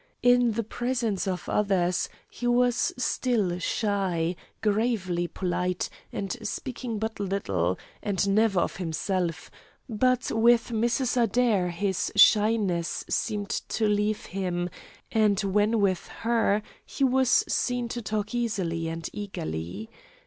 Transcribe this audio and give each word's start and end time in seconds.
In 0.23 0.53
the 0.53 0.63
presence 0.63 1.27
of 1.27 1.47
others, 1.47 2.09
he 2.27 2.47
still 2.71 3.43
was 3.49 3.63
shy, 3.63 4.35
gravely 4.63 5.27
polite, 5.27 5.91
and 6.11 6.35
speaking 6.41 6.97
but 6.97 7.19
little, 7.19 7.77
and 8.01 8.27
never 8.27 8.61
of 8.61 8.77
himself; 8.77 9.51
but 9.87 10.31
with 10.31 10.69
Mrs. 10.69 11.21
Adair 11.21 11.69
his 11.69 12.11
shyness 12.15 13.05
seemed 13.11 13.49
to 13.51 13.87
leave 13.87 14.25
him, 14.25 14.71
and 15.11 15.39
when 15.41 15.79
with 15.79 16.07
her 16.07 16.63
he 16.83 17.03
was 17.03 17.43
seen 17.47 17.87
to 17.89 18.01
talk 18.01 18.33
easily 18.33 18.87
and 18.87 19.07
eagerly. 19.13 19.87